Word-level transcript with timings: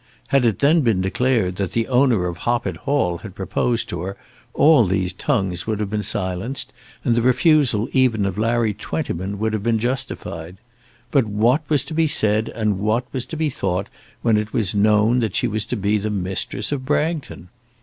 Had 0.29 0.45
it 0.45 0.57
then 0.57 0.81
been 0.81 0.99
declared 0.99 1.57
that 1.57 1.73
the 1.73 1.87
owner 1.87 2.25
of 2.25 2.37
Hoppet 2.39 2.75
Hall 2.75 3.19
had 3.19 3.35
proposed 3.35 3.87
to 3.89 4.01
her, 4.01 4.17
all 4.55 4.83
these 4.85 5.13
tongues 5.13 5.67
would 5.67 5.79
have 5.79 5.91
been 5.91 6.01
silenced, 6.01 6.73
and 7.05 7.13
the 7.13 7.21
refusal 7.21 7.87
even 7.91 8.25
of 8.25 8.35
Larry 8.39 8.73
Twentyman 8.73 9.37
would 9.37 9.53
have 9.53 9.61
been 9.61 9.77
justified. 9.77 10.57
But 11.11 11.25
what 11.27 11.61
was 11.69 11.83
to 11.83 11.93
be 11.93 12.07
said 12.07 12.49
and 12.49 12.79
what 12.79 13.05
was 13.13 13.27
to 13.27 13.37
be 13.37 13.51
thought 13.51 13.89
when 14.23 14.37
it 14.37 14.53
was 14.53 14.73
known 14.73 15.19
that 15.19 15.35
she 15.35 15.47
was 15.47 15.65
to 15.67 15.75
be 15.75 15.99
the 15.99 16.09
mistress 16.09 16.71
of 16.71 16.83
Bragton? 16.83 17.49